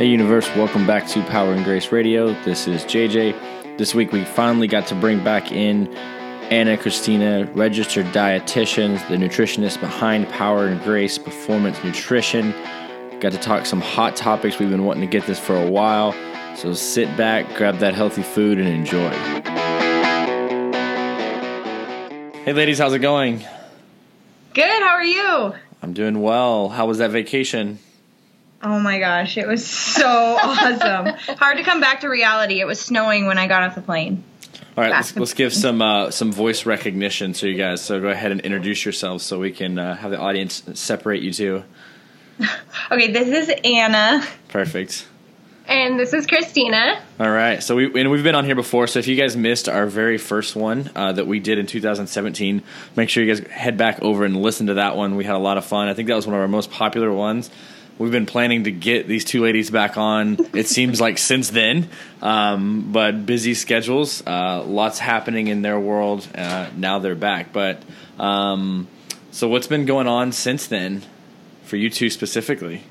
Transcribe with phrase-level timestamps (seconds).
[0.00, 2.32] Hey, Universe, welcome back to Power and Grace Radio.
[2.42, 3.76] This is JJ.
[3.76, 5.94] This week we finally got to bring back in
[6.48, 12.52] Anna Christina, registered dietitian, the nutritionist behind Power and Grace Performance Nutrition.
[13.20, 14.58] Got to talk some hot topics.
[14.58, 16.14] We've been wanting to get this for a while.
[16.56, 19.10] So sit back, grab that healthy food, and enjoy.
[22.42, 23.44] Hey, ladies, how's it going?
[24.54, 24.82] Good.
[24.82, 25.52] How are you?
[25.82, 26.70] I'm doing well.
[26.70, 27.80] How was that vacation?
[28.62, 30.06] Oh my gosh, it was so
[30.42, 31.14] awesome.
[31.36, 32.60] Hard to come back to reality.
[32.60, 34.24] It was snowing when I got off the plane.
[34.76, 37.80] All right, let's, let's give some uh, some voice recognition to you guys.
[37.82, 41.32] So go ahead and introduce yourselves so we can uh, have the audience separate you
[41.32, 41.64] two.
[42.90, 44.24] okay, this is Anna.
[44.48, 45.06] Perfect.
[45.66, 47.00] And this is Christina.
[47.18, 47.62] All right.
[47.62, 48.86] So we and we've been on here before.
[48.86, 52.62] So if you guys missed our very first one uh, that we did in 2017,
[52.96, 55.16] make sure you guys head back over and listen to that one.
[55.16, 55.88] We had a lot of fun.
[55.88, 57.50] I think that was one of our most popular ones.
[58.00, 60.38] We've been planning to get these two ladies back on.
[60.54, 61.90] It seems like since then,
[62.22, 66.26] um, but busy schedules, uh, lots happening in their world.
[66.34, 67.52] Uh, now they're back.
[67.52, 67.82] But
[68.18, 68.88] um,
[69.32, 71.02] so, what's been going on since then
[71.64, 72.84] for you two specifically?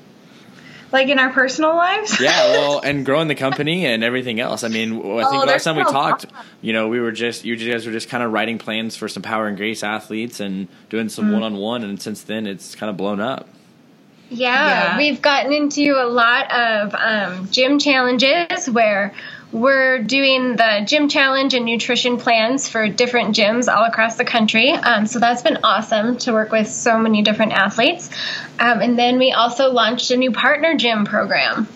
[0.92, 2.20] Like in our personal lives?
[2.20, 4.62] yeah, well, and growing the company and everything else.
[4.62, 6.26] I mean, I think Oh, last time we talked,
[6.62, 9.24] you know, we were just you guys were just kind of writing plans for some
[9.24, 12.90] Power and Grace athletes and doing some one on one, and since then it's kind
[12.90, 13.48] of blown up.
[14.30, 14.96] Yeah, Yeah.
[14.96, 19.12] we've gotten into a lot of um, gym challenges where
[19.52, 24.70] we're doing the gym challenge and nutrition plans for different gyms all across the country.
[24.70, 28.08] Um, so that's been awesome to work with so many different athletes.
[28.60, 31.66] Um, and then we also launched a new partner gym program.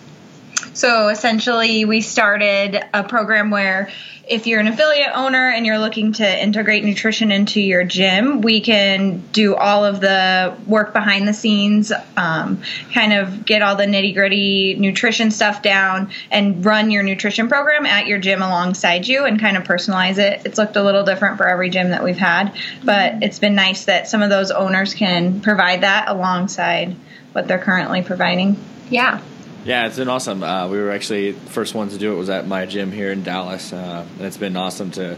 [0.75, 3.89] So essentially, we started a program where
[4.27, 8.59] if you're an affiliate owner and you're looking to integrate nutrition into your gym, we
[8.59, 12.61] can do all of the work behind the scenes, um,
[12.93, 17.85] kind of get all the nitty gritty nutrition stuff down, and run your nutrition program
[17.85, 20.41] at your gym alongside you and kind of personalize it.
[20.43, 22.51] It's looked a little different for every gym that we've had,
[22.83, 26.95] but it's been nice that some of those owners can provide that alongside
[27.31, 28.57] what they're currently providing.
[28.89, 29.21] Yeah.
[29.65, 30.43] Yeah, it's been awesome.
[30.43, 33.23] Uh, we were actually first ones to do it was at my gym here in
[33.23, 35.17] Dallas, uh, and it's been awesome to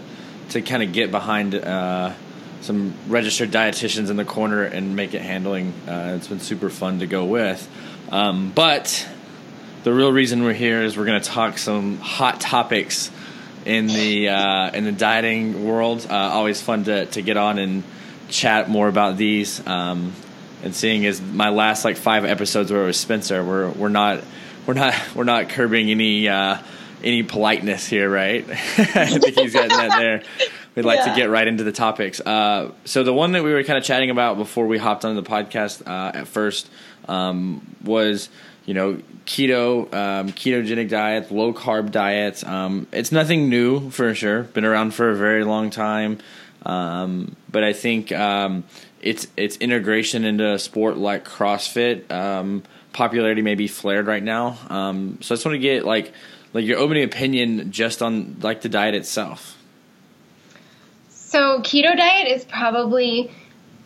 [0.51, 2.13] to kind of get behind uh,
[2.61, 5.73] some registered dietitians in the corner and make it handling.
[5.85, 7.67] Uh, it's been super fun to go with.
[8.09, 9.05] Um, but
[9.83, 13.11] the real reason we're here is we're going to talk some hot topics
[13.65, 16.07] in the uh, in the dieting world.
[16.09, 17.83] Uh, always fun to to get on and
[18.29, 19.67] chat more about these.
[19.67, 20.13] Um,
[20.63, 24.23] and seeing as my last like five episodes where it was Spencer, we're we're not
[24.65, 26.57] we're not we're not curbing any uh,
[27.03, 28.47] any politeness here, right?
[28.49, 28.55] I
[29.07, 30.23] think he's getting that there.
[30.75, 32.19] We'd like to get right into the topics.
[32.19, 35.15] Uh, so the one that we were kind of chatting about before we hopped on
[35.15, 36.69] the podcast uh, at first
[37.07, 38.29] um, was
[38.65, 42.43] you know keto, um, ketogenic diet, low carb diets.
[42.43, 44.43] Um, it's nothing new for sure.
[44.43, 46.19] Been around for a very long time,
[46.67, 48.65] um, but I think um,
[49.01, 54.57] its its integration into a sport like CrossFit um, popularity may be flared right now.
[54.69, 56.11] Um, so I just want to get like
[56.53, 59.57] like your opening opinion just on like the diet itself.
[61.09, 63.31] So, keto diet is probably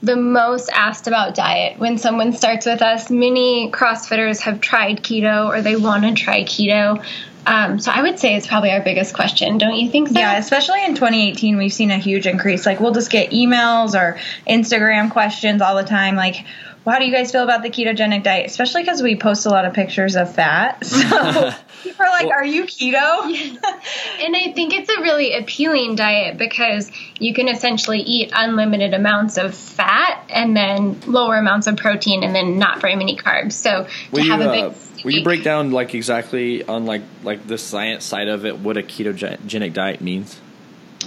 [0.02, 1.78] the most asked about diet.
[1.78, 6.44] When someone starts with us, many CrossFitters have tried keto or they want to try
[6.44, 7.03] keto.
[7.46, 9.57] Um, so, I would say it's probably our biggest question.
[9.57, 10.19] Don't you think so?
[10.19, 12.66] Yeah, especially in 2018, we've seen a huge increase.
[12.66, 16.16] Like, we'll just get emails or Instagram questions all the time.
[16.16, 16.46] Like,
[16.84, 18.47] well, how do you guys feel about the ketogenic diet?
[18.47, 20.84] Especially because we post a lot of pictures of fat.
[21.12, 21.52] So
[21.84, 23.25] people are like, Well- are you keto?
[23.25, 29.38] And I think it's a really appealing diet because you can essentially eat unlimited amounts
[29.38, 33.53] of fat and then lower amounts of protein and then not very many carbs.
[33.53, 34.78] So, Will to you, have a uh, big.
[35.04, 38.78] Will you break down like exactly on like like the science side of it what
[38.78, 40.40] a ketogenic diet means?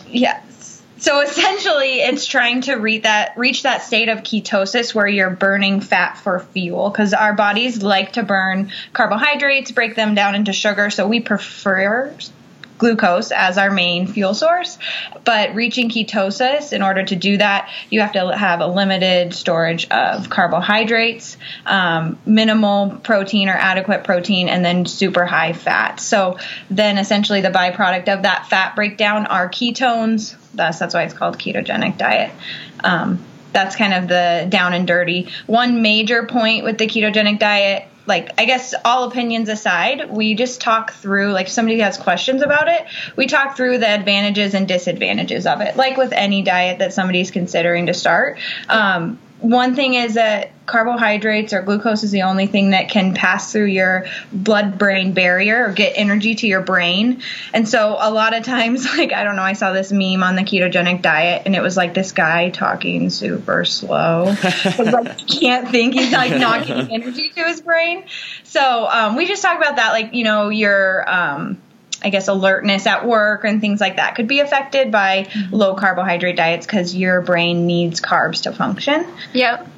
[0.08, 0.82] Yes.
[0.98, 5.80] So essentially, it's trying to reach that reach that state of ketosis where you're burning
[5.80, 10.90] fat for fuel because our bodies like to burn carbohydrates, break them down into sugar.
[10.90, 12.14] So we prefer
[12.78, 14.78] glucose as our main fuel source.
[15.24, 19.88] But reaching ketosis, in order to do that, you have to have a limited storage
[19.88, 21.36] of carbohydrates,
[21.66, 26.00] um, minimal protein or adequate protein, and then super high fat.
[26.00, 26.38] So
[26.70, 30.36] then essentially the byproduct of that fat breakdown are ketones.
[30.54, 32.32] Thus, that's why it's called ketogenic diet.
[32.82, 35.28] Um, that's kind of the down and dirty.
[35.46, 40.60] One major point with the ketogenic diet like I guess all opinions aside, we just
[40.60, 42.86] talk through like if somebody has questions about it,
[43.16, 45.76] we talk through the advantages and disadvantages of it.
[45.76, 48.38] Like with any diet that somebody's considering to start.
[48.68, 53.52] Um, one thing is that carbohydrates or glucose is the only thing that can pass
[53.52, 57.20] through your blood brain barrier or get energy to your brain.
[57.52, 60.36] And so a lot of times, like, I don't know, I saw this meme on
[60.36, 64.34] the ketogenic diet and it was like this guy talking super slow.
[64.78, 65.94] like, can't think.
[65.94, 68.04] He's like not getting energy to his brain.
[68.44, 71.08] So um, we just talk about that, like, you know, your.
[71.08, 71.58] Um,
[72.04, 75.54] I guess alertness at work and things like that could be affected by mm-hmm.
[75.54, 79.06] low carbohydrate diets because your brain needs carbs to function.
[79.32, 79.68] Yep.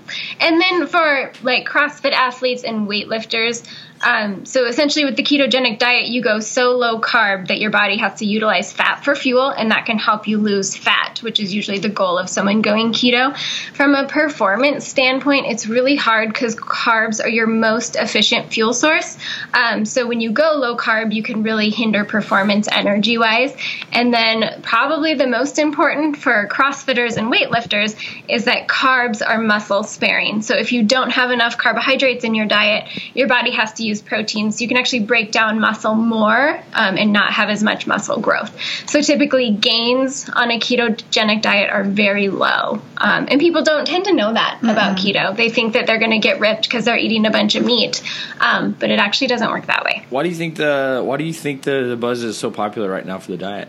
[0.40, 3.66] And then for like CrossFit athletes and weightlifters,
[4.02, 7.96] um, so essentially, with the ketogenic diet, you go so low carb that your body
[7.96, 11.54] has to utilize fat for fuel, and that can help you lose fat, which is
[11.54, 13.36] usually the goal of someone going keto.
[13.74, 19.16] From a performance standpoint, it's really hard because carbs are your most efficient fuel source.
[19.54, 23.56] Um, so when you go low carb, you can really hinder performance energy wise.
[23.92, 27.96] And then, probably the most important for CrossFitters and weightlifters
[28.28, 30.42] is that carbs are muscle sparing.
[30.42, 34.02] So if you don't have enough carbohydrates in your diet, your body has to use
[34.02, 37.86] proteins, so you can actually break down muscle more um, and not have as much
[37.86, 38.54] muscle growth.
[38.88, 44.04] So typically, gains on a ketogenic diet are very low, um, and people don't tend
[44.06, 44.68] to know that mm-hmm.
[44.68, 45.36] about keto.
[45.36, 48.02] They think that they're going to get ripped because they're eating a bunch of meat,
[48.40, 50.04] um, but it actually doesn't work that way.
[50.10, 52.90] Why do you think the Why do you think the, the buzz is so popular
[52.90, 53.68] right now for the diet?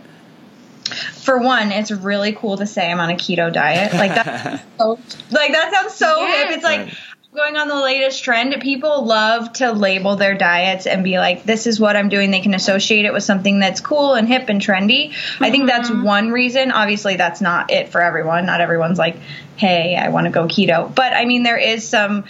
[1.28, 3.92] for one, it's really cool to say I'm on a keto diet.
[3.92, 4.98] Like that, so,
[5.30, 6.48] like that sounds so yes.
[6.48, 6.56] hip.
[6.56, 8.60] It's like right going on the latest trend.
[8.60, 12.30] People love to label their diets and be like, this is what I'm doing.
[12.30, 15.10] They can associate it with something that's cool and hip and trendy.
[15.10, 15.44] Mm-hmm.
[15.44, 16.02] I think that's mm-hmm.
[16.02, 16.72] one reason.
[16.72, 18.46] Obviously, that's not it for everyone.
[18.46, 19.16] Not everyone's like,
[19.56, 20.92] hey, I want to go keto.
[20.94, 22.24] But I mean, there is some,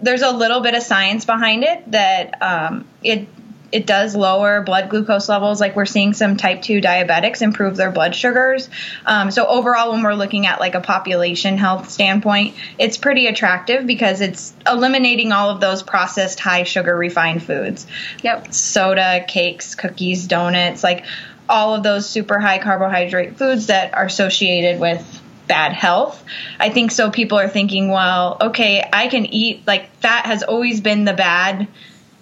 [0.00, 3.28] there's a little bit of science behind it that um, it
[3.74, 5.60] it does lower blood glucose levels.
[5.60, 8.70] Like we're seeing some type 2 diabetics improve their blood sugars.
[9.04, 13.84] Um, so overall, when we're looking at like a population health standpoint, it's pretty attractive
[13.84, 17.84] because it's eliminating all of those processed high sugar refined foods.
[18.22, 18.54] Yep.
[18.54, 21.04] Soda, cakes, cookies, donuts, like
[21.48, 26.22] all of those super high carbohydrate foods that are associated with bad health.
[26.60, 30.80] I think so people are thinking, well, okay, I can eat like fat has always
[30.80, 31.66] been the bad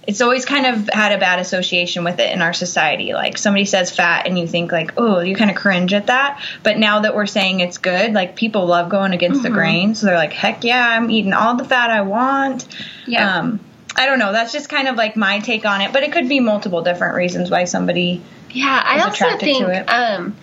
[0.07, 3.13] it's always kind of had a bad association with it in our society.
[3.13, 6.41] Like somebody says fat and you think like, oh, you kind of cringe at that.
[6.63, 9.45] But now that we're saying it's good, like people love going against mm-hmm.
[9.45, 9.95] the grain.
[9.95, 12.67] So they're like, heck yeah, I'm eating all the fat I want.
[13.07, 13.39] Yeah.
[13.39, 13.61] Um,
[13.95, 14.33] I don't know.
[14.33, 17.15] That's just kind of like my take on it, but it could be multiple different
[17.15, 18.23] reasons why somebody.
[18.51, 20.37] Yeah, I also think um,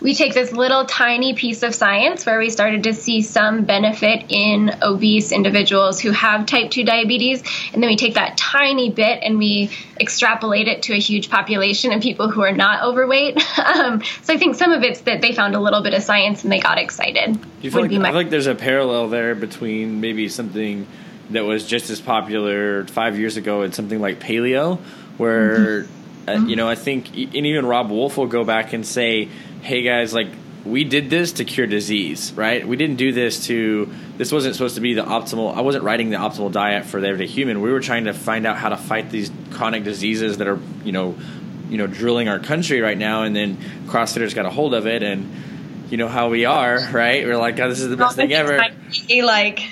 [0.00, 4.26] we take this little tiny piece of science where we started to see some benefit
[4.28, 7.42] in obese individuals who have type 2 diabetes
[7.72, 9.70] and then we take that tiny bit and we
[10.00, 14.36] extrapolate it to a huge population of people who are not overweight um, so i
[14.36, 16.78] think some of it's that they found a little bit of science and they got
[16.78, 20.86] excited you feel like, my- I feel like there's a parallel there between maybe something
[21.30, 24.78] that was just as popular five years ago and something like paleo
[25.16, 26.28] where mm-hmm.
[26.28, 29.28] uh, you know i think and even Robb Wolf will go back and say
[29.64, 30.28] hey guys, like
[30.66, 32.66] we did this to cure disease, right?
[32.66, 33.90] We didn't do this to.
[34.16, 35.54] This wasn't supposed to be the optimal.
[35.54, 37.60] I wasn't writing the optimal diet for the everyday human.
[37.60, 40.92] We were trying to find out how to fight these chronic diseases that are, you
[40.92, 41.16] know,
[41.68, 43.22] you know, drilling our country right now.
[43.22, 43.56] And then
[43.86, 45.32] CrossFitters got a hold of it, and
[45.90, 47.24] you know how we are, right?
[47.24, 48.58] We're like, oh, this is the best thing ever.
[48.58, 48.74] Like,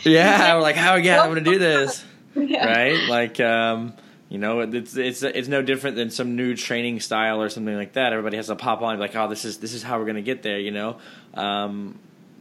[0.05, 1.21] yeah, we're like, how again?
[1.21, 2.05] I'm going to do this,
[2.35, 2.67] yeah.
[2.67, 3.09] right?
[3.09, 3.93] Like, um,
[4.33, 7.93] you know, it's it's it's no different than some new training style or something like
[7.93, 8.15] that.
[8.15, 10.43] Everybody has to pop on like, oh, this is this is how we're gonna get
[10.43, 10.59] there.
[10.59, 10.97] You know.
[11.35, 11.99] Um,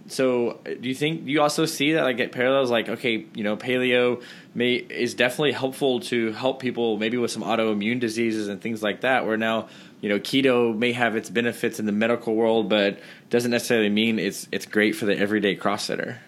[0.08, 2.72] so, do you think you also see that like get parallels?
[2.72, 4.24] Like, okay, you know, paleo
[4.56, 9.02] may is definitely helpful to help people maybe with some autoimmune diseases and things like
[9.02, 9.26] that.
[9.26, 9.68] Where now,
[10.00, 14.18] you know, keto may have its benefits in the medical world, but doesn't necessarily mean
[14.18, 16.20] it's it's great for the everyday CrossFitter.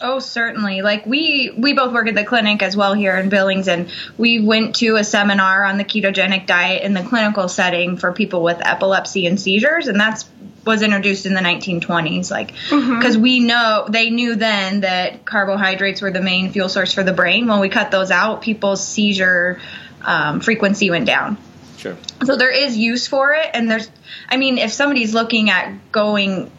[0.00, 0.82] Oh, certainly.
[0.82, 4.40] Like we we both work at the clinic as well here in Billings, and we
[4.40, 8.64] went to a seminar on the ketogenic diet in the clinical setting for people with
[8.64, 10.28] epilepsy and seizures, and that's
[10.64, 12.30] was introduced in the 1920s.
[12.30, 13.22] Like because mm-hmm.
[13.22, 17.48] we know they knew then that carbohydrates were the main fuel source for the brain.
[17.48, 19.60] When we cut those out, people's seizure
[20.02, 21.38] um, frequency went down.
[21.78, 21.96] Sure.
[22.24, 23.88] So there is use for it, and there's,
[24.28, 26.50] I mean, if somebody's looking at going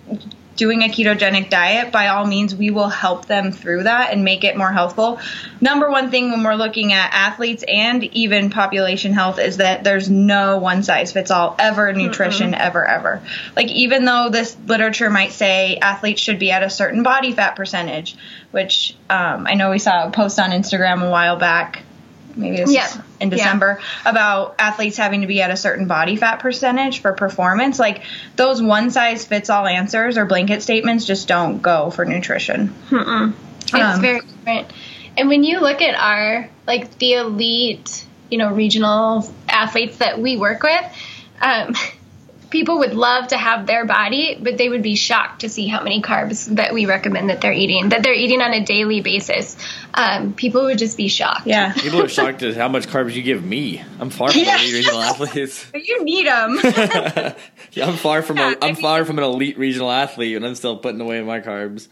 [0.60, 4.44] doing a ketogenic diet, by all means, we will help them through that and make
[4.44, 5.18] it more healthful.
[5.62, 10.10] Number one thing when we're looking at athletes and even population health is that there's
[10.10, 13.22] no one size fits all ever nutrition, mm ever, ever.
[13.56, 17.56] Like, even though this literature might say athletes should be at a certain body fat
[17.56, 18.18] percentage,
[18.51, 21.84] which um, I know we saw a post on Instagram a while back
[22.39, 22.89] maybe this yeah.
[23.19, 24.10] in December yeah.
[24.12, 27.79] about athletes having to be at a certain body fat percentage for performance.
[27.79, 28.03] Like
[28.36, 32.74] those one size fits all answers or blanket statements just don't go for nutrition.
[32.89, 33.34] Mm-mm.
[33.62, 34.72] It's Um, very different.
[35.17, 40.38] And when you look at our like the elite, you know, regional athletes that we
[40.38, 40.86] work with,
[41.41, 41.75] um,
[42.50, 45.84] people would love to have their body, but they would be shocked to see how
[45.84, 49.56] many carbs that we recommend that they're eating, that they're eating on a daily basis.
[49.94, 51.46] Um, people would just be shocked.
[51.48, 51.74] Yeah.
[51.74, 53.82] People are shocked at how much carbs you give me.
[54.00, 54.58] I'm far from Yeah.
[54.58, 55.65] elite regional athletes.
[55.72, 56.60] But you need them.
[57.74, 60.36] yeah, I'm far from Yeah, a, I I'm mean- far from an elite regional athlete,
[60.36, 61.88] and I'm still putting away my carbs.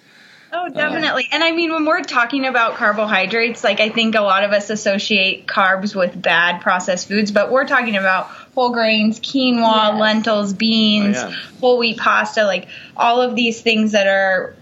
[0.59, 1.27] Oh, definitely.
[1.31, 4.71] And I mean, when we're talking about carbohydrates, like I think a lot of us
[4.71, 9.99] associate carbs with bad processed foods, but we're talking about whole grains, quinoa, Yes.
[9.99, 11.35] lentils, beans, Oh, yeah.
[11.61, 14.55] whole wheat pasta, like all of these things that are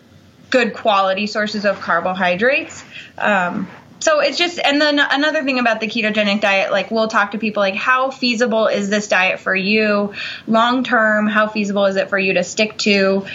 [0.50, 2.84] good quality sources of carbohydrates.
[3.18, 3.66] Um,
[4.00, 7.38] so it's just, and then another thing about the ketogenic diet, like we'll talk to
[7.38, 10.14] people like, how feasible is this diet for you
[10.46, 11.28] long term?
[11.28, 13.26] How feasible is it for you to stick to?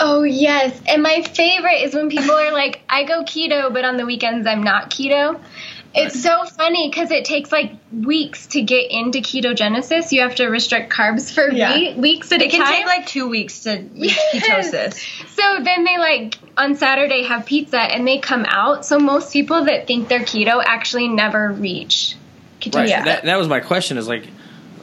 [0.00, 3.96] Oh yes, and my favorite is when people are like, "I go keto, but on
[3.98, 5.38] the weekends I'm not keto."
[5.92, 10.12] It's so funny because it takes like weeks to get into ketogenesis.
[10.12, 11.74] You have to restrict carbs for Yeah.
[11.74, 14.70] we- weeks at It a can take like two weeks to reach Yes.
[14.70, 15.34] ketosis.
[15.34, 18.86] So then they like on Saturday have pizza and they come out.
[18.86, 22.14] So most people that think they're keto actually never reach
[22.60, 22.74] ketosis.
[22.76, 22.88] Right.
[22.88, 23.04] Yeah.
[23.04, 23.98] That, that was my question.
[23.98, 24.28] Is like,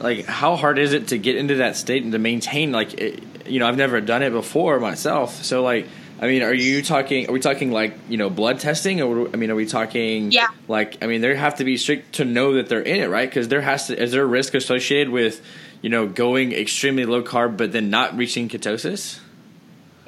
[0.00, 2.70] like how hard is it to get into that state and to maintain?
[2.70, 5.44] Like, it, you know, I've never done it before myself.
[5.44, 5.86] So like,
[6.20, 7.28] I mean, are you talking?
[7.28, 10.32] Are we talking like you know blood testing, or I mean, are we talking?
[10.32, 10.48] Yeah.
[10.66, 13.28] Like, I mean, there have to be strict to know that they're in it, right?
[13.28, 14.00] Because there has to.
[14.00, 15.40] Is there a risk associated with,
[15.80, 19.20] you know, going extremely low carb but then not reaching ketosis?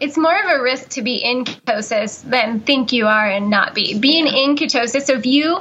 [0.01, 3.75] It's more of a risk to be in ketosis than think you are and not
[3.75, 3.99] be.
[3.99, 5.61] Being in ketosis, so if you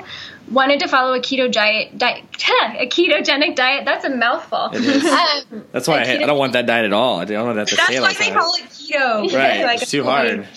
[0.51, 2.24] wanted to follow a keto diet, diet
[2.79, 4.70] a ketogenic diet, that's a mouthful.
[4.74, 5.06] It is.
[5.06, 7.20] Um, That's why I, a hate, I don't want that diet at all.
[7.20, 8.34] I don't want that to That's say all why they time.
[8.34, 9.34] call it keto.
[9.34, 9.63] Right.
[9.63, 10.48] Like, it's too hard.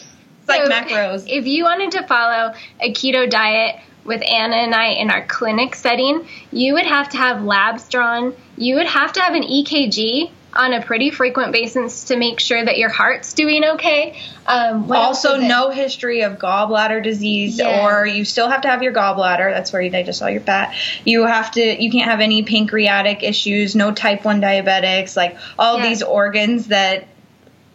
[0.40, 1.25] It's like So, macros.
[1.28, 5.75] If you wanted to follow a keto diet with Anna and I in our clinic
[5.75, 8.34] setting, you would have to have labs drawn.
[8.56, 12.62] You would have to have an EKG on a pretty frequent basis to make sure
[12.64, 14.18] that your heart's doing okay.
[14.47, 17.82] Um, also, no history of gallbladder disease, Yes.
[17.85, 19.52] or you still have to have your gallbladder.
[19.52, 20.75] That's where they just saw your fat.
[21.04, 21.82] You have to.
[21.82, 23.75] You can't have any pancreatic issues.
[23.75, 25.16] No type one diabetics.
[25.16, 25.88] Like all Yeah.
[25.88, 27.06] these organs that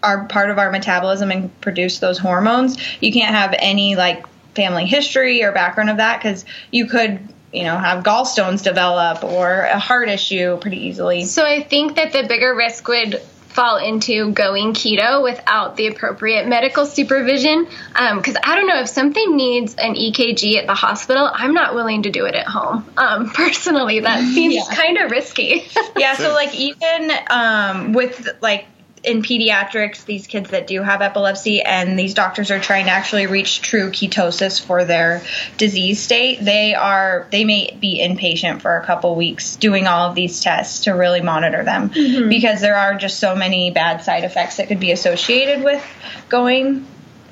[0.04, 2.78] are part of our metabolism and produce those hormones.
[3.02, 7.20] You can't have any like family history or background of that because you could.
[7.54, 11.24] You know, have gallstones develop or a heart issue pretty easily.
[11.26, 16.48] So I think that the bigger risk would fall into going keto without the appropriate
[16.48, 17.66] medical supervision.
[17.94, 22.04] Because I don't know if something needs an EKG at the hospital, I'm not willing
[22.04, 22.86] to do it at home.
[22.98, 24.64] Um, personally, that seems Yeah.
[24.76, 25.68] kind of risky.
[25.98, 28.68] Yeah, so like even um, with like
[29.04, 33.28] in pediatrics, these kids that do have epilepsy and these doctors are trying to actually
[33.28, 35.24] reach true ketosis for their
[35.58, 40.16] disease state, they are they may be inpatient for a couple weeks doing all of
[40.16, 42.30] these tests to really monitor them mm-hmm.
[42.30, 45.84] because there are just so many bad side effects that could be associated with
[46.30, 46.86] going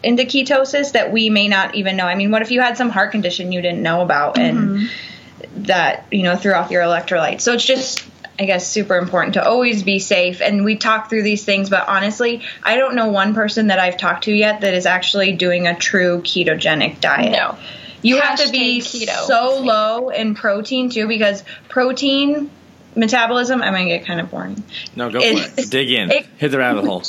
[0.04, 2.06] into ketosis that we may not even know.
[2.06, 5.64] I mean, what if you had some heart condition you didn't know about and mm-hmm.
[5.64, 7.42] that you know threw off your electrolytes.
[7.42, 11.24] So it's just I guess super important to always be safe and we talk through
[11.24, 14.74] these things but honestly I don't know one person that I've talked to yet that
[14.74, 17.32] is actually doing a true ketogenic diet.
[17.32, 17.58] No.
[18.02, 19.26] You have to be keto.
[19.26, 22.52] so low in protein too because protein
[22.96, 24.64] metabolism I'm going to get kind of boring.
[24.96, 25.70] No, go It- for it.
[25.70, 26.12] Dig in.
[26.12, 27.04] it- Hit the rabbit hole.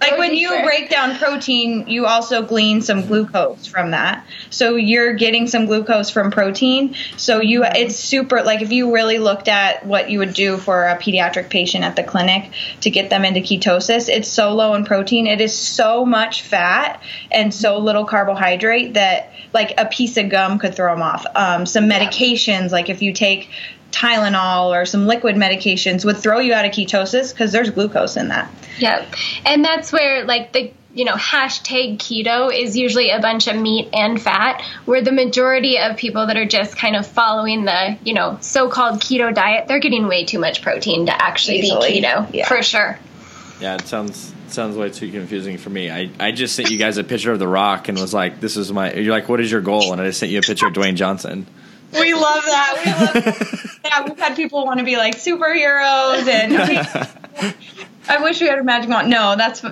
[0.00, 4.26] Like when you break down protein, you also glean some glucose from that.
[4.50, 6.94] So you're getting some glucose from protein.
[7.16, 10.84] So you it's super like if you really looked at what you would do for
[10.84, 14.84] a pediatric patient at the clinic to get them into ketosis, it's so low in
[14.84, 15.26] protein.
[15.26, 20.58] It is so much fat and so little carbohydrate that like a piece of gum
[20.58, 21.24] could throw them off.
[21.34, 23.48] Um, some medications like if you take
[23.92, 28.28] Tylenol or some liquid medications would throw you out of ketosis because there's glucose in
[28.28, 28.50] that.
[28.78, 29.06] Yep.
[29.46, 33.88] And that's where like the you know hashtag keto is usually a bunch of meat
[33.94, 38.12] and fat where the majority of people that are just kind of following the you
[38.12, 41.92] know so-called keto diet they're getting way too much protein to actually Easily.
[41.92, 42.46] be keto Yeah.
[42.46, 42.98] for sure
[43.60, 45.90] Yeah, it sounds sounds way too confusing for me.
[45.90, 48.58] I, I just sent you guys a picture of The Rock and was like, "This
[48.58, 50.66] is my." You're like, "What is your goal?" And I just sent you a picture
[50.66, 51.46] of Dwayne Johnson.
[51.92, 52.82] We love that.
[52.84, 57.54] We love yeah, we've had people want to be like superheroes and
[58.08, 59.10] I wish we had a magic wand.
[59.10, 59.64] No, that's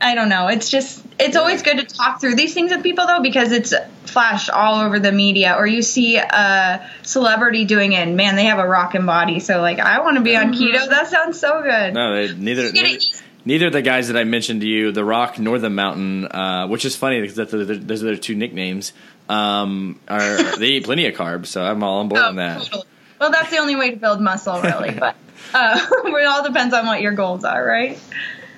[0.00, 0.48] I don't know.
[0.48, 3.72] It's just it's always good to talk through these things with people though because it's
[4.06, 8.44] flashed all over the media or you see a celebrity doing it and man they
[8.44, 10.88] have a rockin' body so like I want to be on keto.
[10.88, 11.94] That sounds so good.
[11.94, 12.70] No, they, neither.
[12.72, 12.98] Neither,
[13.44, 16.84] neither the guys that I mentioned to you, The Rock nor The Mountain, uh, which
[16.84, 18.92] is funny because that's those are their two nicknames.
[19.28, 22.62] Um, are they eat plenty of carbs, so I'm all on board Oh, on that.
[22.62, 22.84] totally.
[23.20, 24.90] Well, that's the only way to build muscle, really.
[25.00, 25.16] But
[25.52, 27.98] uh, it all depends on what your goals are, right?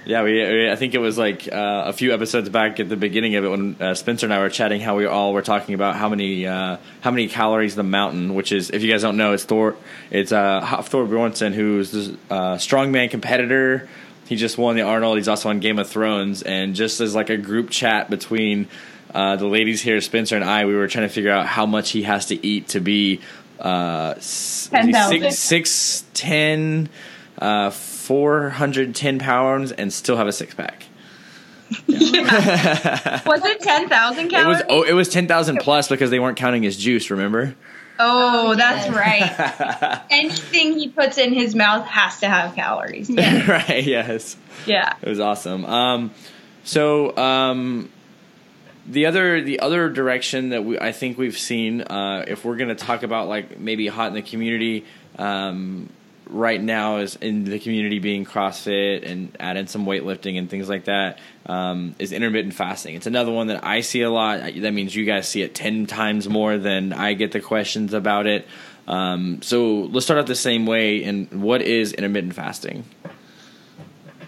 [0.06, 2.96] Yeah, we, we I think it was like uh, a few episodes back at the
[2.96, 5.74] beginning of it when uh, Spencer and I were chatting how we all were talking
[5.74, 9.16] about how many uh, how many calories the mountain, which is if you guys don't
[9.16, 9.74] know, it's Thor,
[10.10, 13.88] it's uh, Hafthor Bjornsson, who's this uh, strongman competitor.
[14.26, 15.16] He just won the Arnold.
[15.18, 18.68] He's also on Game of Thrones, and just as like a group chat between
[19.14, 21.90] uh, the ladies here, Spencer and I, we were trying to figure out how much
[21.90, 23.20] he has to eat to be
[23.60, 25.20] uh, s- was he 10,000.
[25.32, 26.88] six six ten.
[27.38, 30.84] Uh, 410 pounds and still have a six pack.
[31.88, 34.58] Was it ten thousand It calories?
[34.58, 37.10] was oh, it was ten thousand plus because they weren't counting his juice.
[37.10, 37.54] Remember?
[37.98, 40.02] Oh, that's right.
[40.10, 43.08] Anything he puts in his mouth has to have calories.
[43.10, 43.82] right.
[43.84, 44.36] Yes.
[44.66, 44.94] Yeah.
[45.02, 45.64] It was awesome.
[45.64, 46.10] Um,
[46.64, 47.90] so um,
[48.88, 52.68] the other the other direction that we, I think we've seen, uh, if we're going
[52.68, 54.84] to talk about like maybe hot in the community,
[55.18, 55.88] um,
[56.28, 60.68] right now is in the community being CrossFit and add in some weightlifting and things
[60.68, 61.18] like that.
[61.46, 62.96] Um, is intermittent fasting.
[62.96, 64.40] It's another one that I see a lot.
[64.40, 68.26] That means you guys see it ten times more than I get the questions about
[68.26, 68.46] it.
[68.88, 71.04] Um, so let's start out the same way.
[71.04, 72.84] And what is intermittent fasting?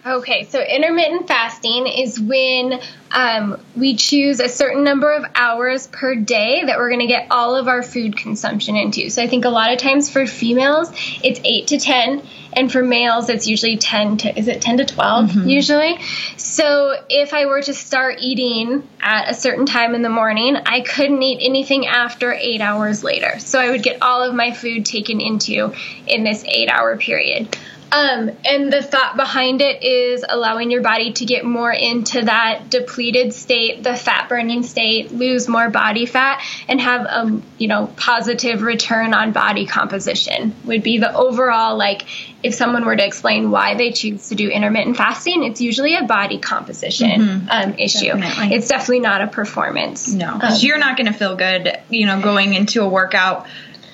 [0.06, 6.14] Okay, so intermittent fasting is when um, we choose a certain number of hours per
[6.14, 9.10] day that we're going to get all of our food consumption into.
[9.10, 10.90] So I think a lot of times for females,
[11.22, 14.84] it's 8 to 10, and for males, it's usually 10 to, is it 10 to
[14.84, 15.98] 12 usually?
[16.36, 20.80] So if I were to start eating at a certain time in the morning, I
[20.80, 23.38] couldn't eat anything after eight hours later.
[23.40, 25.74] So I would get all of my food taken into
[26.06, 27.56] in this eight hour period.
[27.90, 32.68] Um, and the thought behind it is allowing your body to get more into that
[32.68, 37.86] depleted state, the fat burning state, lose more body fat, and have a you know
[37.96, 40.54] positive return on body composition.
[40.64, 42.04] Would be the overall like
[42.42, 46.04] if someone were to explain why they choose to do intermittent fasting, it's usually a
[46.04, 48.06] body composition um, issue.
[48.06, 48.56] Definitely.
[48.56, 50.12] It's definitely not a performance.
[50.12, 53.46] No, um, you're not going to feel good, you know, going into a workout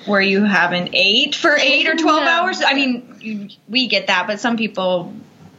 [0.05, 2.29] where you haven't ate for eight or 12 No.
[2.29, 2.61] hours.
[2.65, 5.13] I mean, you, we get that, but some people,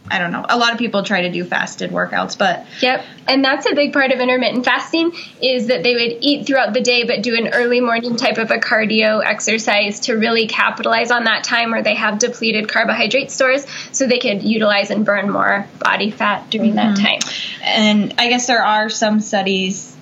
[0.09, 0.47] I don't know.
[0.49, 3.93] A lot of people try to do fasted workouts, but Yep, and that's a big
[3.93, 7.49] part of intermittent fasting is that they would eat throughout the day, but do an
[7.49, 11.97] early morning type of a cardio exercise to really capitalize on that time where they
[11.97, 16.97] have depleted carbohydrate stores, so they could utilize and burn more body fat during that
[16.97, 17.05] mm-hmm.
[17.05, 17.33] time.
[17.63, 19.97] and I guess there are some studies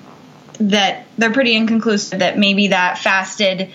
[0.60, 3.70] that they're pretty inconclusive that maybe that fasted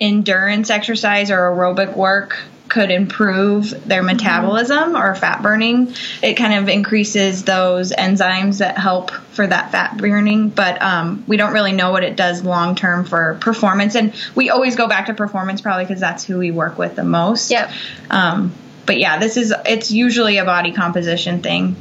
[0.00, 2.38] endurance exercise or aerobic work
[2.70, 5.92] could improve their metabolism or fat burning.
[6.22, 11.36] It kind of increases those enzymes that help for that fat burning, but um, we
[11.36, 13.96] don't really know what it does long term for performance.
[13.96, 17.04] And we always go back to performance probably because that's who we work with the
[17.04, 17.50] most.
[17.50, 17.70] Yep.
[18.08, 18.52] Um,
[18.86, 21.76] but yeah, this is it's usually a body composition thing.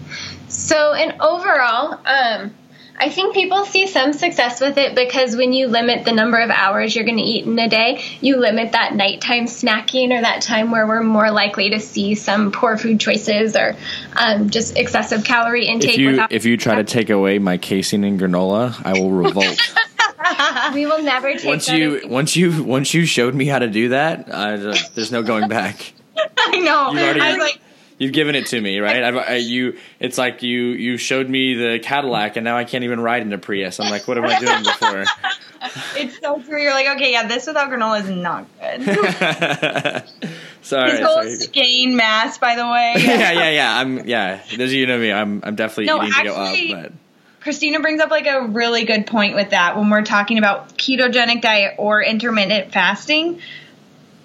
[0.47, 2.53] So, and overall, um,
[3.01, 6.49] I think people see some success with it because when you limit the number of
[6.49, 10.41] hours you're going to eat in a day, you limit that nighttime snacking or that
[10.41, 13.75] time where we're more likely to see some poor food choices or
[14.17, 15.91] um, just excessive calorie intake.
[15.91, 19.73] If you if you try to take away my casein and granola, I will revolt.
[20.73, 23.89] we will never take once you once you once you showed me how to do
[23.89, 25.93] that, I, there's no going back.
[26.37, 26.91] I know.
[26.91, 27.59] You already- I was like,
[27.99, 29.03] You've given it to me, right?
[29.03, 32.85] I've, I, you, it's like you you showed me the Cadillac, and now I can't
[32.85, 33.79] even ride in a Prius.
[33.81, 35.03] I'm like, what am I doing before?
[36.01, 36.61] it's so true.
[36.61, 38.83] You're like, okay, yeah, this without granola is not good.
[40.61, 41.35] sorry, His whole sorry.
[41.35, 42.93] skein mass, by the way.
[43.05, 43.77] yeah, yeah, yeah.
[43.79, 44.41] I'm yeah.
[44.57, 46.91] Those of you know me, I'm I'm definitely No, eating actually- to go up, but
[47.41, 51.41] Christina brings up like a really good point with that when we're talking about ketogenic
[51.41, 53.39] diet or intermittent fasting.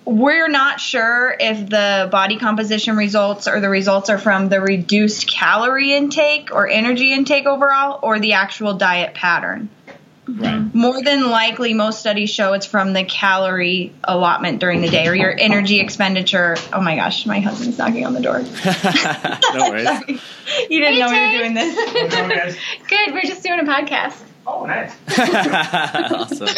[0.07, 5.27] We're not sure if the body composition results or the results are from the reduced
[5.27, 9.71] calorie intake or energy intake overall or the actual diet pattern.
[10.29, 10.75] right.
[10.75, 15.15] More than likely, most studies show it's from the calorie allotment during the day or
[15.15, 16.57] your energy expenditure.
[16.73, 18.41] Oh my gosh, my husband's knocking on the door.
[19.55, 20.21] no worries.
[20.71, 22.57] you didn't Hey, know we were doing this.
[22.89, 24.21] Good, we're just doing a podcast.
[24.47, 24.93] Oh, nice.
[26.13, 26.49] awesome.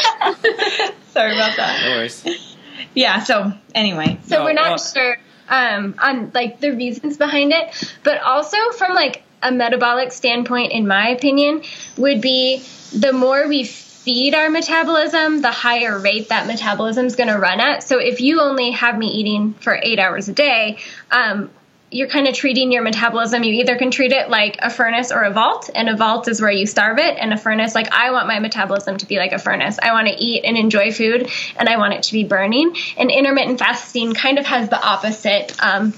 [1.13, 1.81] Sorry about that.
[1.85, 2.56] No worries.
[2.95, 4.19] Yeah, so anyway.
[4.27, 8.57] So No, we're not well- sure um, on like the reasons behind it, but also
[8.73, 11.63] from like a metabolic standpoint, in my opinion,
[11.97, 12.63] would be
[12.93, 17.61] the more we feed our metabolism, the higher rate that metabolism is going to run
[17.61, 17.83] at.
[17.83, 20.79] So if you only have me eating for eight hours a day,
[21.11, 21.51] um,
[21.91, 23.45] you're kind of treating your metabolism.
[23.45, 26.41] You either can treat it like a furnace or a vault, and a vault is
[26.41, 29.33] where you starve it, and a furnace, like I want my metabolism to be like
[29.33, 29.79] a furnace.
[29.81, 32.75] I want to eat and enjoy food, and I want it to be burning.
[32.97, 35.93] And intermittent fasting kind of has the opposite um,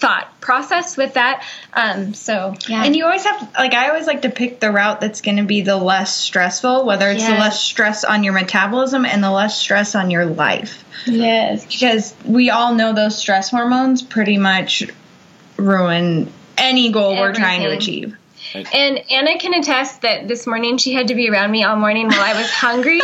[0.00, 1.44] thought process with that.
[1.74, 2.84] Um, so yeah.
[2.84, 5.44] And you always have like I always like to pick the route that's going to
[5.44, 7.30] be the less stressful, whether it's yes.
[7.30, 10.82] the less stress on your metabolism and the less stress on your life.
[11.06, 11.66] Yes.
[11.66, 14.90] Because we all know those stress hormones pretty much
[15.60, 17.22] ruin any goal Everything.
[17.22, 18.16] we're trying to achieve.
[18.52, 22.08] And Anna can attest that this morning she had to be around me all morning
[22.08, 23.00] while I was hungry,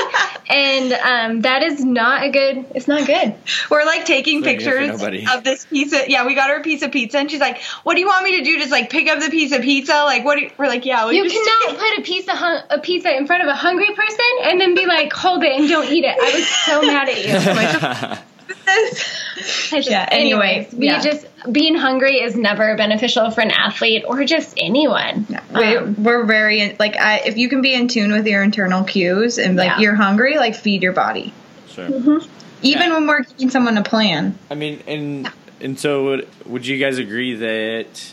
[0.48, 2.64] and um, that is not a good.
[2.74, 3.34] It's not good.
[3.70, 6.26] We're like taking pictures of this piece of yeah.
[6.26, 8.38] We got her a piece of pizza, and she's like, "What do you want me
[8.38, 8.58] to do?
[8.58, 9.92] Just like pick up the piece of pizza?
[9.92, 12.80] Like what?" You, we're like, "Yeah." We you cannot put a piece of hun- a
[12.80, 15.88] pizza in front of a hungry person and then be like, "Hold it and don't
[15.88, 18.22] eat it." I was so mad at you.
[18.66, 20.08] just, yeah.
[20.10, 21.00] Anyways, we yeah.
[21.00, 25.26] just being hungry is never beneficial for an athlete or just anyone.
[25.28, 25.40] Yeah.
[25.52, 28.84] Um, we, are very like I, if you can be in tune with your internal
[28.84, 29.78] cues and like yeah.
[29.78, 31.32] you're hungry, like feed your body.
[31.68, 31.88] Sure.
[31.88, 32.30] Mm-hmm.
[32.62, 34.38] Even when we're giving someone a plan.
[34.50, 38.12] I mean, and and so would, would you guys agree that?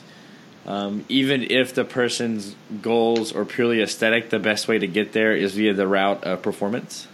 [0.66, 5.36] Um, even if the person's goals are purely aesthetic, the best way to get there
[5.36, 7.06] is via the route of performance.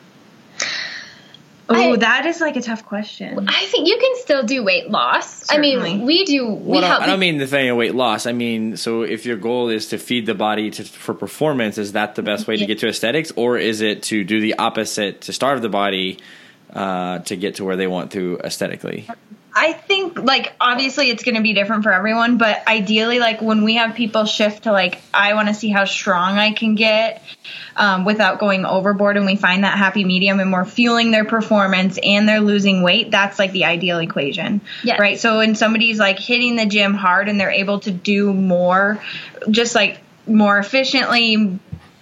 [1.72, 3.48] Oh, that is like a tough question.
[3.48, 5.46] I think you can still do weight loss.
[5.46, 5.76] Certainly.
[5.76, 6.48] I mean, we do.
[6.48, 8.26] We well, help I don't mean the thing of weight loss.
[8.26, 11.92] I mean, so if your goal is to feed the body to, for performance, is
[11.92, 12.62] that the best way yeah.
[12.62, 16.18] to get to aesthetics, or is it to do the opposite to starve the body
[16.74, 19.08] uh, to get to where they want to aesthetically?
[19.62, 23.66] I think like obviously it's going to be different for everyone, but ideally like when
[23.66, 27.22] we have people shift to like I want to see how strong I can get
[27.76, 32.00] um, without going overboard, and we find that happy medium, and we're fueling their performance
[32.02, 33.12] and they're losing weight.
[33.12, 34.98] That's like the ideal equation, yes.
[34.98, 35.20] right?
[35.20, 39.04] So when somebody's like hitting the gym hard and they're able to do more,
[39.52, 41.60] just like more efficiently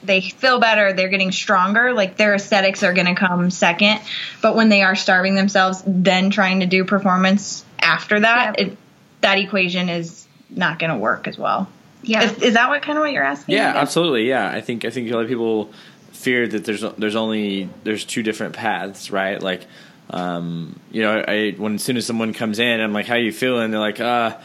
[0.07, 3.99] they feel better, they're getting stronger, like their aesthetics are going to come second.
[4.41, 8.77] But when they are starving themselves, then trying to do performance after that, it,
[9.21, 11.67] that equation is not going to work as well.
[12.03, 13.55] Yeah, is, is, that what kind of what you're asking?
[13.55, 14.27] Yeah, absolutely.
[14.29, 15.71] Yeah, I think I think a lot of people
[16.11, 19.41] fear that there's there's only there's two different paths, right?
[19.41, 19.65] Like,
[20.09, 23.31] um, you know, I when as soon as someone comes in, I'm like, "How you
[23.31, 24.37] feeling?" They're like, "Uh."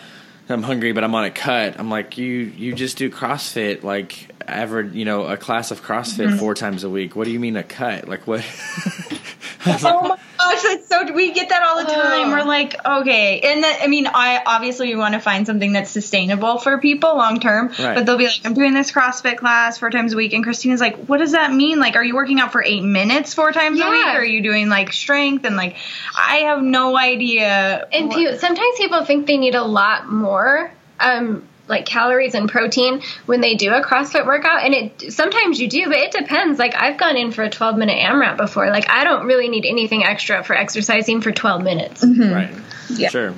[0.52, 1.78] I'm hungry, but I'm on a cut.
[1.78, 6.28] I'm like, you you just do CrossFit, like ever, you know, a class of CrossFit
[6.28, 6.38] mm-hmm.
[6.38, 7.16] four times a week.
[7.16, 8.08] What do you mean a cut?
[8.08, 8.44] Like what?
[9.66, 11.12] oh my gosh, that's so.
[11.12, 12.30] We get that all the time.
[12.30, 15.90] We're like, okay, and that, I mean, I obviously we want to find something that's
[15.90, 17.68] sustainable for people long term.
[17.68, 17.94] Right.
[17.94, 20.80] But they'll be like, I'm doing this CrossFit class four times a week, and Christina's
[20.80, 21.78] like, what does that mean?
[21.78, 23.88] Like, are you working out for eight minutes four times yeah.
[23.88, 24.06] a week?
[24.06, 25.76] Or are you doing like strength and like?
[26.16, 27.86] I have no idea.
[27.92, 30.72] And what- sometimes people think they need a lot more.
[31.00, 34.64] Um, like calories and protein when they do a CrossFit workout.
[34.64, 36.58] And it sometimes you do, but it depends.
[36.58, 38.68] Like I've gone in for a 12 minute AMRAP before.
[38.68, 42.04] Like I don't really need anything extra for exercising for 12 minutes.
[42.04, 42.32] Mm-hmm.
[42.32, 42.54] Right.
[42.90, 43.08] Yeah.
[43.08, 43.34] Sure.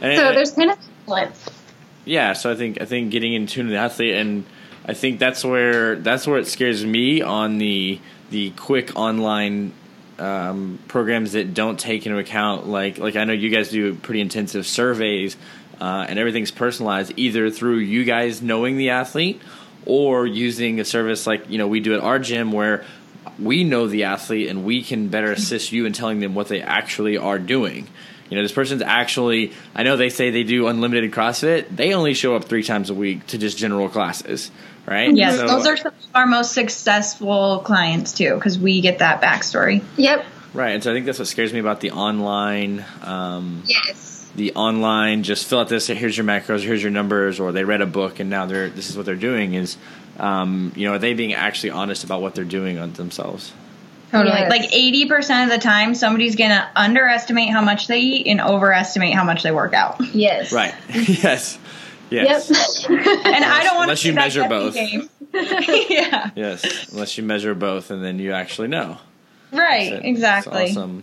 [0.00, 1.50] And so there's kind of balance.
[2.04, 2.32] Yeah.
[2.32, 4.44] So I think I think getting in tune with the athlete, and
[4.86, 9.72] I think that's where that's where it scares me on the the quick online
[10.18, 14.20] um, programs that don't take into account like like I know you guys do pretty
[14.20, 15.36] intensive surveys
[15.84, 19.38] uh, and everything's personalized either through you guys knowing the athlete
[19.84, 22.86] or using a service like you know we do at our gym where
[23.38, 26.62] we know the athlete and we can better assist you in telling them what they
[26.62, 27.86] actually are doing.
[28.30, 31.68] You know, this person's actually, I know they say they do unlimited CrossFit.
[31.68, 34.50] They only show up three times a week to just general classes,
[34.86, 35.14] right?
[35.14, 39.20] Yes, so, those are some of our most successful clients too, because we get that
[39.20, 39.82] backstory.
[39.98, 40.24] Yep.
[40.54, 40.70] Right.
[40.70, 42.84] And so I think that's what scares me about the online.
[43.02, 47.52] Um, yes the online just fill out this here's your macros here's your numbers or
[47.52, 49.76] they read a book and now they're this is what they're doing is
[50.18, 53.52] um, you know are they being actually honest about what they're doing on themselves?
[54.10, 54.36] Totally.
[54.36, 54.48] Yes.
[54.48, 59.24] like 80% of the time somebody's gonna underestimate how much they eat and overestimate how
[59.24, 59.96] much they work out.
[60.14, 60.52] Yes.
[60.52, 60.74] Right.
[60.94, 61.58] Yes.
[62.10, 62.48] Yes.
[62.88, 62.90] Yep.
[62.90, 64.76] and i don't want unless you measure both.
[65.32, 66.30] yeah.
[66.36, 66.92] Yes.
[66.92, 68.98] Unless you measure both and then you actually know.
[69.50, 70.04] Right.
[70.04, 70.70] Exactly.
[70.70, 71.02] awesome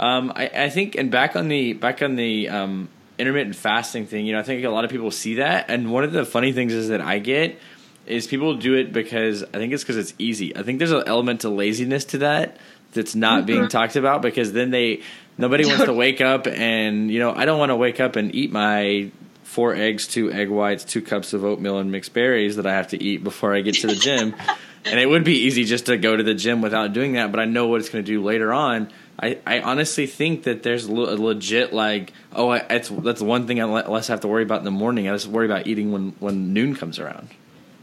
[0.00, 4.24] um, I, I, think, and back on the back on the um, intermittent fasting thing,
[4.24, 6.52] you know, I think a lot of people see that, and one of the funny
[6.52, 7.58] things is that I get
[8.06, 10.56] is people do it because I think it's because it's easy.
[10.56, 12.56] I think there's an element to laziness to that
[12.92, 13.46] that's not mm-hmm.
[13.46, 15.02] being talked about because then they
[15.36, 18.34] nobody wants to wake up and you know I don't want to wake up and
[18.34, 19.10] eat my
[19.50, 22.88] four eggs, two egg whites, two cups of oatmeal and mixed berries that I have
[22.88, 24.34] to eat before I get to the gym.
[24.84, 27.32] and it would be easy just to go to the gym without doing that.
[27.32, 28.90] But I know what it's going to do later on.
[29.20, 33.60] I, I honestly think that there's a legit like oh I, it's that's one thing
[33.60, 35.08] I less have to worry about in the morning.
[35.08, 37.28] I just worry about eating when when noon comes around.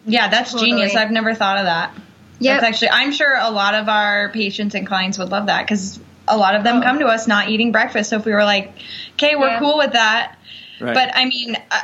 [0.06, 0.72] Yeah, that's totally.
[0.72, 0.96] genius.
[0.96, 1.94] I've never thought of that.
[2.40, 5.66] Yeah, that's actually I'm sure a lot of our patients and clients would love that
[5.66, 6.82] because a lot of them oh.
[6.82, 8.10] come to us not eating breakfast.
[8.10, 8.74] So if we were like,
[9.14, 9.60] okay, we're yeah.
[9.60, 10.38] cool with that,
[10.82, 10.94] right.
[10.94, 11.56] but I mean.
[11.70, 11.82] Uh,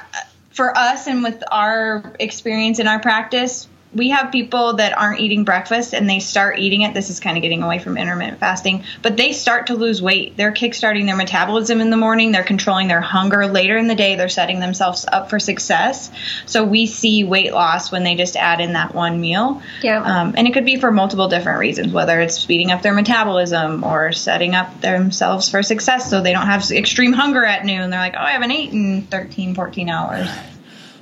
[0.54, 5.44] for us and with our experience in our practice, we have people that aren't eating
[5.44, 6.94] breakfast and they start eating it.
[6.94, 10.36] This is kind of getting away from intermittent fasting, but they start to lose weight.
[10.36, 12.32] They're kickstarting their metabolism in the morning.
[12.32, 14.16] They're controlling their hunger later in the day.
[14.16, 16.10] They're setting themselves up for success.
[16.46, 19.62] So we see weight loss when they just add in that one meal.
[19.82, 20.02] Yeah.
[20.02, 23.84] Um, and it could be for multiple different reasons, whether it's speeding up their metabolism
[23.84, 27.90] or setting up themselves for success so they don't have extreme hunger at noon.
[27.90, 30.28] They're like, oh, I haven't eaten in 13, 14 hours.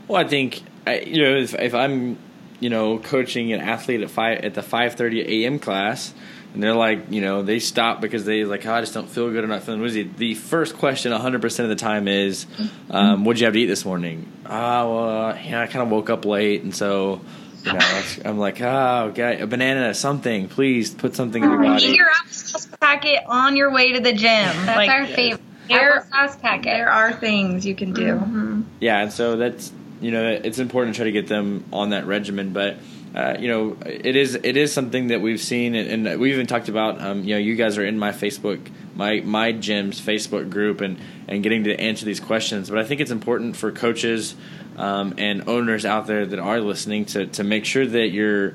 [0.08, 0.62] Well, I think,
[1.06, 2.17] you know, if, if I'm
[2.62, 5.60] you know, coaching an athlete at five at the five thirty a.m.
[5.60, 6.13] class,
[6.54, 9.30] and they're like, you know, they stop because they like, oh, I just don't feel
[9.32, 9.43] good.
[9.43, 10.04] I'm not feeling woozy.
[10.04, 12.45] The first question, 100 percent of the time, is,
[12.89, 15.89] um, "What'd you have to eat this morning?" Ah, oh, well, yeah, I kind of
[15.89, 17.19] woke up late, and so.
[17.63, 20.47] You know, I'm like, oh, get a banana, something.
[20.47, 21.86] Please put something in your body.
[21.86, 24.26] Eat your applesauce packet on your way to the gym.
[24.65, 25.41] That's like, our favorite.
[25.67, 26.63] There, applesauce packet.
[26.65, 28.15] There are things you can do.
[28.15, 28.62] Mm-hmm.
[28.80, 32.05] Yeah, and so that's you know it's important to try to get them on that
[32.05, 32.77] regimen but
[33.15, 36.47] uh, you know it is it is something that we've seen and, and we even
[36.47, 38.59] talked about um, you know you guys are in my facebook
[38.95, 42.99] my my gym's facebook group and and getting to answer these questions but i think
[42.99, 44.35] it's important for coaches
[44.77, 48.53] um, and owners out there that are listening to to make sure that you're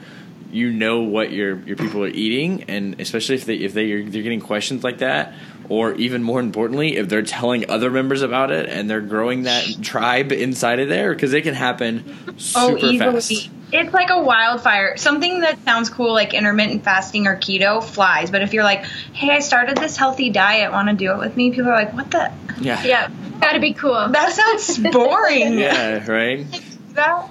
[0.50, 4.09] you know what your your people are eating and especially if they if they are
[4.09, 5.35] they're getting questions like that
[5.68, 9.64] or even more importantly, if they're telling other members about it and they're growing that
[9.83, 13.50] tribe inside of there, because it can happen oh, super oh, fast.
[13.72, 14.96] It's like a wildfire.
[14.96, 18.31] Something that sounds cool, like intermittent fasting or keto, flies.
[18.31, 21.37] But if you're like, "Hey, I started this healthy diet, want to do it with
[21.37, 24.09] me?" People are like, "What the?" Yeah, yeah, gotta be cool.
[24.11, 25.59] That sounds boring.
[25.59, 26.46] yeah, right.
[26.94, 27.29] that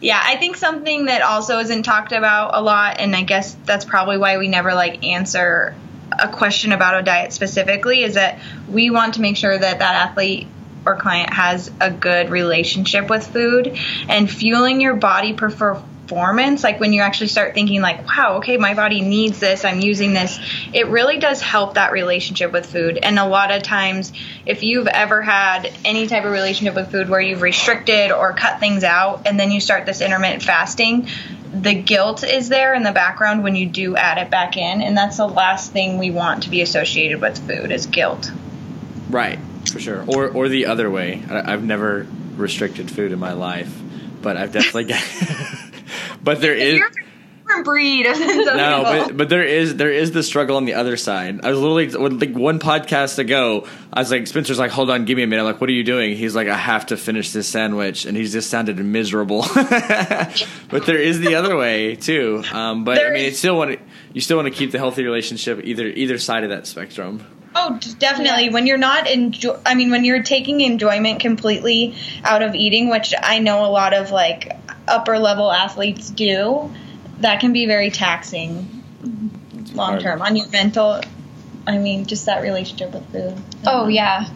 [0.00, 3.84] yeah, I think something that also isn't talked about a lot, and I guess that's
[3.84, 5.74] probably why we never like answer
[6.18, 10.08] a question about a diet specifically is that we want to make sure that that
[10.08, 10.48] athlete
[10.86, 13.78] or client has a good relationship with food.
[14.08, 15.32] And fueling your body
[16.06, 19.80] performance like when you actually start thinking like wow okay my body needs this i'm
[19.80, 20.38] using this
[20.72, 24.12] it really does help that relationship with food and a lot of times
[24.44, 28.60] if you've ever had any type of relationship with food where you've restricted or cut
[28.60, 31.08] things out and then you start this intermittent fasting
[31.54, 34.96] the guilt is there in the background when you do add it back in, and
[34.96, 38.30] that's the last thing we want to be associated with food is guilt.
[39.08, 39.38] Right,
[39.70, 40.04] for sure.
[40.06, 41.22] Or or the other way.
[41.30, 43.72] I, have never restricted food in my life,
[44.20, 45.04] but I've definitely got.
[46.22, 46.80] but there is
[47.44, 48.04] different breed.
[48.06, 51.44] no, but, but there is there is the struggle on the other side.
[51.44, 53.66] I was literally like one podcast ago.
[53.92, 55.42] I was like, Spencer's like, hold on, give me a minute.
[55.42, 56.16] I'm like, what are you doing?
[56.16, 59.42] He's like, I have to finish this sandwich, and he just sounded miserable.
[59.54, 62.42] but there is the other way too.
[62.52, 63.78] Um, but there I mean, it's still want to,
[64.12, 67.24] you still want to keep the healthy relationship either either side of that spectrum.
[67.56, 68.50] Oh, definitely.
[68.50, 71.94] When you're not enjoy, I mean, when you're taking enjoyment completely
[72.24, 74.50] out of eating, which I know a lot of like
[74.88, 76.70] upper level athletes do
[77.20, 78.82] that can be very taxing
[79.74, 81.00] long term on your mental.
[81.66, 83.42] I mean, just that relationship with food.
[83.66, 84.28] Oh yeah,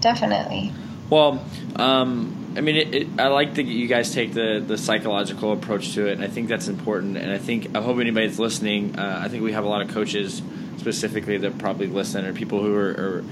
[0.00, 0.72] definitely.
[1.08, 1.44] Well,
[1.76, 5.94] um, I mean, it, it, I like that you guys take the the psychological approach
[5.94, 7.16] to it, and I think that's important.
[7.16, 8.98] And I think I hope anybody that's listening.
[8.98, 10.42] Uh, I think we have a lot of coaches
[10.78, 13.24] specifically that probably listen, or people who are, are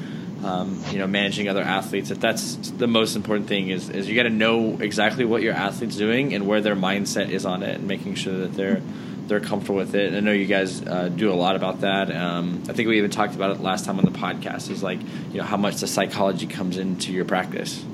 [0.45, 2.09] um, you know, managing other athletes.
[2.11, 5.55] That that's the most important thing is is you got to know exactly what your
[5.55, 8.83] athlete's doing and where their mindset is on it, and making sure that they're
[9.27, 10.15] they're comfortable with it.
[10.15, 12.15] I know you guys uh, do a lot about that.
[12.15, 14.71] Um, I think we even talked about it last time on the podcast.
[14.71, 15.01] Is like
[15.33, 17.85] you know how much the psychology comes into your practice.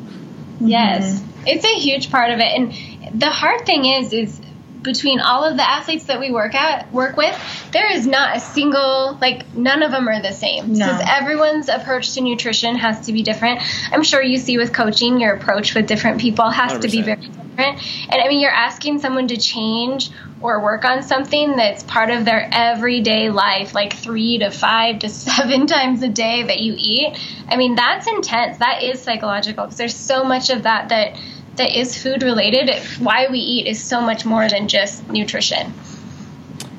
[0.61, 1.47] Yes, mm-hmm.
[1.47, 4.41] it's a huge part of it, and the hard thing is is
[4.85, 7.37] between all of the athletes that we work at work with,
[7.73, 10.87] there is not a single like none of them are the same no.
[10.87, 13.61] because everyone's approach to nutrition has to be different.
[13.93, 16.81] I'm sure you see with coaching, your approach with different people has 100%.
[16.83, 18.13] to be very different.
[18.13, 22.25] And I mean, you're asking someone to change or work on something that's part of
[22.25, 27.19] their everyday life, like three to five to seven times a day that you eat.
[27.49, 28.59] I mean, that's intense.
[28.59, 31.17] That is psychological because there's so much of that that
[31.57, 35.73] that is food related, why we eat is so much more than just nutrition.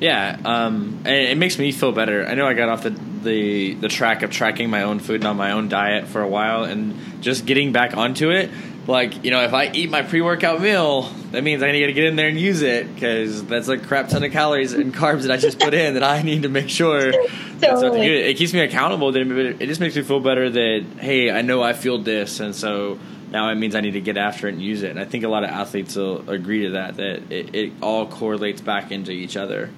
[0.00, 2.26] Yeah, um, and it makes me feel better.
[2.26, 5.26] I know I got off the, the the track of tracking my own food and
[5.26, 8.50] on my own diet for a while, and just getting back onto it.
[8.86, 11.92] Like you know, if I eat my pre workout meal, that means I need to
[11.94, 15.22] get in there and use it because that's a crap ton of calories and carbs
[15.22, 17.12] that I just put in that I need to make sure.
[17.60, 18.06] Totally.
[18.06, 19.12] it keeps me accountable.
[19.12, 22.38] Then it it just makes me feel better that hey, I know I feel this,
[22.38, 22.98] and so
[23.30, 24.90] now it means I need to get after it and use it.
[24.90, 26.96] And I think a lot of athletes will agree to that.
[26.96, 29.70] That it, it all correlates back into each other.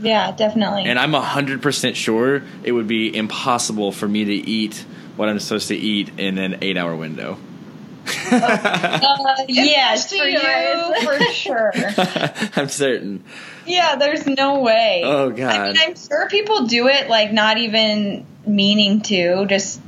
[0.00, 0.84] Yeah, definitely.
[0.84, 4.84] And I'm hundred percent sure it would be impossible for me to eat
[5.16, 7.38] what I'm supposed to eat in an eight-hour window.
[8.30, 10.38] uh, yes, for you,
[11.04, 11.72] for sure.
[12.56, 13.24] I'm certain.
[13.66, 15.02] Yeah, there's no way.
[15.04, 15.50] Oh, god.
[15.50, 15.66] I God.
[15.74, 19.80] mean, I'm sure people do it like not even meaning to, just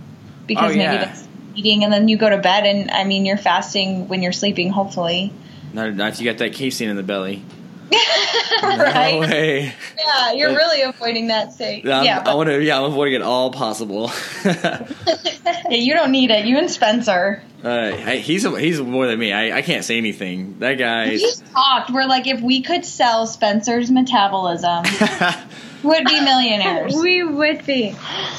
[0.47, 1.05] because Oh, maybe yeah.
[1.05, 1.28] that's
[1.59, 4.71] eating, and then you go to bed, and I mean, you're fasting when you're sleeping,
[4.71, 5.33] hopefully.
[5.73, 7.43] Not, not if you got that casein in the belly.
[8.63, 9.13] right?
[9.13, 9.75] No way.
[9.99, 11.87] Yeah, you're really avoiding that state.
[11.89, 12.63] I'm, yeah, I want to.
[12.63, 14.11] Yeah, I'm avoiding it all possible.
[14.45, 14.85] yeah,
[15.71, 16.45] you don't need it.
[16.45, 17.43] You and Spencer.
[17.63, 19.33] uh, he's he's more than me.
[19.33, 20.59] I, I can't say anything.
[20.59, 21.11] That guy.
[21.11, 21.91] We talked.
[21.91, 24.85] We're like, if we could sell Spencer's metabolism,
[25.83, 26.95] would be millionaires.
[27.01, 27.95] We would be.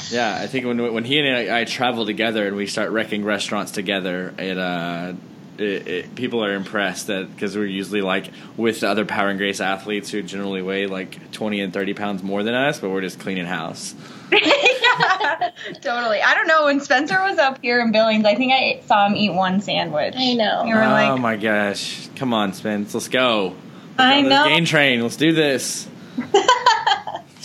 [0.10, 3.24] yeah, I think when when he and I, I travel together and we start wrecking
[3.24, 5.14] restaurants together, it uh.
[5.58, 9.38] It, it, people are impressed that because we're usually like with the other Power and
[9.38, 13.02] Grace athletes who generally weigh like twenty and thirty pounds more than us, but we're
[13.02, 13.94] just cleaning house.
[14.32, 16.22] yeah, totally.
[16.22, 16.64] I don't know.
[16.64, 20.14] When Spencer was up here in Billings, I think I saw him eat one sandwich.
[20.16, 20.64] I know.
[20.64, 22.08] You were oh like, my gosh!
[22.16, 23.54] Come on, Spence, let's go.
[23.98, 24.46] I Let's know.
[24.46, 25.02] Gain train.
[25.02, 25.90] Let's do this.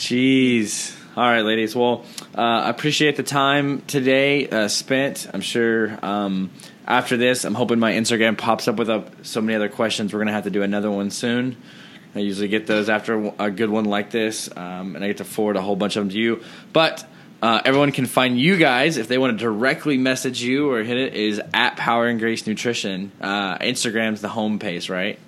[0.04, 0.94] Jeez.
[1.16, 1.74] All right, ladies.
[1.74, 2.04] Well,
[2.36, 5.26] uh, I appreciate the time today uh, spent.
[5.32, 6.50] I'm sure um,
[6.86, 10.12] after this, I'm hoping my Instagram pops up with uh, so many other questions.
[10.12, 11.56] We're going to have to do another one soon.
[12.14, 15.24] I usually get those after a good one like this, um, and I get to
[15.24, 16.42] forward a whole bunch of them to you.
[16.74, 17.06] But
[17.40, 20.98] uh, everyone can find you guys if they want to directly message you or hit
[20.98, 23.10] it is at Power and Grace Nutrition.
[23.22, 25.18] Uh, Instagram's the home page, right?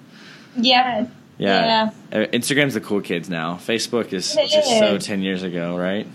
[0.54, 1.06] yeah.
[1.38, 1.90] Yeah.
[2.12, 3.54] Uh, Instagram's the cool kids now.
[3.54, 6.06] Facebook is It just so 10 years ago, right?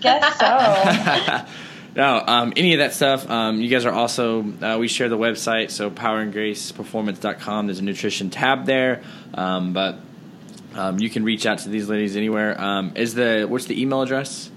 [0.00, 1.46] Guess so.
[1.94, 3.28] No, um, any of that stuff.
[3.28, 7.66] Um, you guys are also, uh, we share the website, so powerandgraceperformance.com.
[7.66, 9.02] There's a nutrition tab there.
[9.34, 9.98] Um, but
[10.74, 12.58] um, you can reach out to these ladies anywhere.
[12.58, 14.50] Um, is the, what's the email address?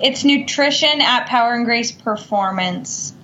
[0.00, 3.14] it's nutrition at Power and Grace Performance.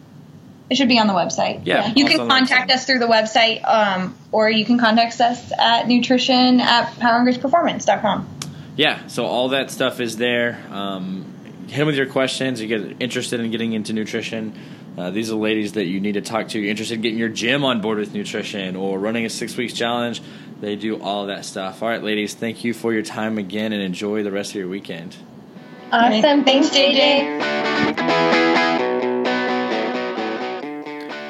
[0.71, 1.63] It should be on the website.
[1.65, 5.89] Yeah, You can contact us through the website, um, or you can contact us at
[5.89, 8.29] nutrition at powerandgraceperformance.com.
[8.77, 10.63] Yeah, so all that stuff is there.
[10.71, 11.25] Um,
[11.69, 12.61] hit them with your questions.
[12.61, 14.53] You get interested in getting into nutrition.
[14.97, 16.59] Uh, these are the ladies that you need to talk to.
[16.59, 19.73] You're interested in getting your gym on board with nutrition or running a six weeks
[19.73, 20.21] challenge.
[20.61, 21.83] They do all that stuff.
[21.83, 24.69] All right, ladies, thank you for your time again and enjoy the rest of your
[24.69, 25.17] weekend.
[25.93, 26.45] Awesome.
[26.45, 26.99] Thanks, Thanks,
[27.97, 28.48] JJ.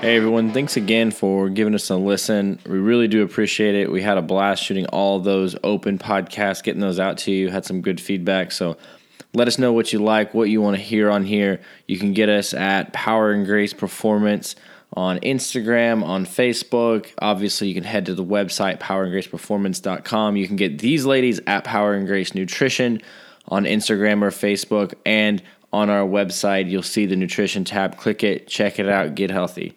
[0.00, 2.60] Hey everyone, thanks again for giving us a listen.
[2.64, 3.90] We really do appreciate it.
[3.90, 7.50] We had a blast shooting all those open podcasts, getting those out to you.
[7.50, 8.52] Had some good feedback.
[8.52, 8.76] So
[9.34, 11.60] let us know what you like, what you want to hear on here.
[11.88, 14.54] You can get us at Power and Grace Performance
[14.92, 17.08] on Instagram, on Facebook.
[17.18, 20.36] Obviously, you can head to the website powerandgraceperformance.com.
[20.36, 23.02] You can get these ladies at Power and Grace Nutrition
[23.48, 26.70] on Instagram or Facebook and on our website.
[26.70, 27.96] You'll see the nutrition tab.
[27.96, 29.76] Click it, check it out, get healthy.